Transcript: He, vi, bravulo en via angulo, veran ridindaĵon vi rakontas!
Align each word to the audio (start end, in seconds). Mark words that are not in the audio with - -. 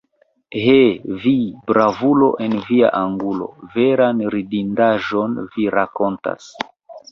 He, 0.59 0.77
vi, 1.25 1.33
bravulo 1.71 2.29
en 2.47 2.57
via 2.71 2.89
angulo, 3.01 3.49
veran 3.77 4.25
ridindaĵon 4.39 5.39
vi 5.55 5.71
rakontas! 5.79 6.53